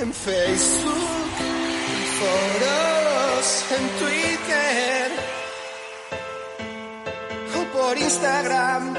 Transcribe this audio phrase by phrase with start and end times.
[0.00, 0.94] en Facebook,
[1.38, 5.10] en foros, en Twitter
[7.58, 8.94] o por Instagram.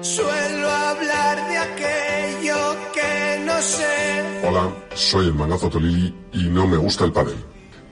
[0.00, 4.46] Suelo hablar de aquello que no sé.
[4.48, 7.36] Hola, soy el Manazo Tolili y no me gusta el pádel.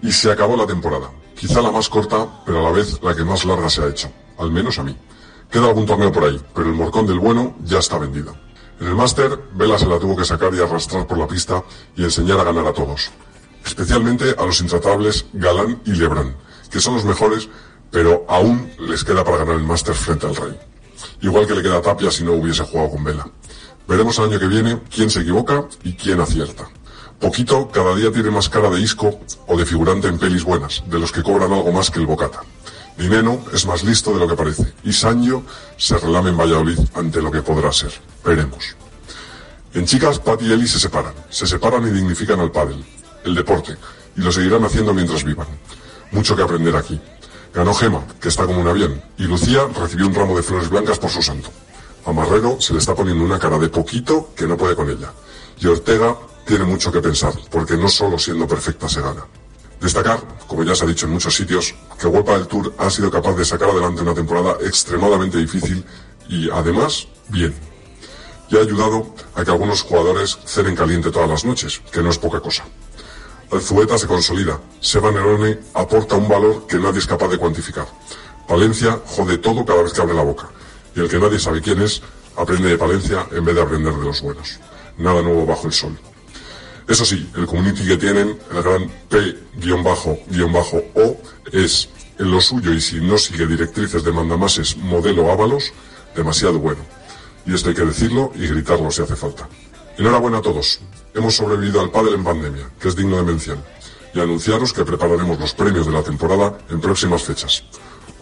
[0.01, 1.11] Y se acabó la temporada.
[1.39, 4.11] Quizá la más corta, pero a la vez la que más larga se ha hecho.
[4.39, 4.97] Al menos a mí.
[5.51, 8.48] Queda algún torneo por ahí, pero el morcón del bueno ya está vendido.
[8.81, 11.65] En el máster, Vela se la tuvo que sacar y arrastrar por la pista
[11.97, 13.11] y enseñar a ganar a todos.
[13.65, 16.37] Especialmente a los intratables Galán y Lebrán,
[16.71, 17.49] que son los mejores,
[17.91, 20.57] pero aún les queda para ganar el máster frente al Rey.
[21.23, 23.29] Igual que le queda a Tapia si no hubiese jugado con Vela.
[23.89, 26.69] Veremos el año que viene quién se equivoca y quién acierta.
[27.19, 29.19] Poquito cada día tiene más cara de isco
[29.49, 32.43] o de figurante en pelis buenas, de los que cobran algo más que el bocata.
[32.99, 35.45] Dineno es más listo de lo que parece y Sancho
[35.77, 37.93] se relame en Valladolid ante lo que podrá ser.
[38.25, 38.75] Veremos.
[39.73, 41.15] En chicas, Pat y Eli se separan.
[41.31, 42.85] Se separan y dignifican al pádel,
[43.25, 43.77] el deporte,
[44.17, 45.47] y lo seguirán haciendo mientras vivan.
[46.11, 47.01] Mucho que aprender aquí.
[47.55, 50.99] Ganó Gema, que está como una bien, y Lucía recibió un ramo de flores blancas
[50.99, 51.51] por su santo.
[52.05, 55.13] A Marrero se le está poniendo una cara de poquito que no puede con ella.
[55.61, 59.25] Y Ortega tiene mucho que pensar, porque no solo siendo perfecta se gana.
[59.81, 63.11] Destacar, como ya se ha dicho en muchos sitios, que Huelpa del Tour ha sido
[63.11, 65.85] capaz de sacar adelante una temporada extremadamente difícil
[66.29, 67.55] y, además, bien.
[68.51, 72.19] Y ha ayudado a que algunos jugadores cenen caliente todas las noches, que no es
[72.19, 72.65] poca cosa.
[73.51, 77.87] Alzueta se consolida, Seba Nerone aporta un valor que nadie es capaz de cuantificar.
[78.47, 80.49] Palencia jode todo cada vez que abre la boca,
[80.95, 82.03] y el que nadie sabe quién es,
[82.37, 84.59] aprende de Palencia en vez de aprender de los buenos.
[84.99, 85.99] Nada nuevo bajo el sol.
[86.89, 89.39] Eso sí, el community que tienen, el gran P-O,
[91.53, 95.73] es en lo suyo y si no sigue directrices de mandamases modelo Ábalos,
[96.17, 96.81] demasiado bueno.
[97.47, 99.49] Y esto hay que decirlo y gritarlo si hace falta.
[99.99, 100.81] Enhorabuena a todos.
[101.15, 103.63] Hemos sobrevivido al pádel en pandemia, que es digno de mención.
[104.15, 107.65] Y anunciaros que prepararemos los premios de la temporada en próximas fechas.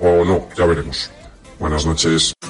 [0.01, 1.11] O no, ya veremos.
[1.59, 2.37] Buenas noches.